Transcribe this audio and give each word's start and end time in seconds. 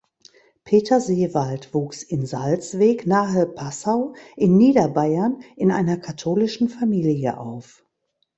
Peter 0.65 0.99
Seewald 0.99 1.75
wuchs 1.75 2.01
in 2.01 2.25
Salzweg 2.25 3.05
nahe 3.05 3.45
Passau 3.45 4.15
in 4.35 4.57
Niederbayern 4.57 5.43
in 5.55 5.69
einer 5.71 5.97
katholischen 5.97 6.69
Familie 6.69 7.39
auf. 7.39 7.85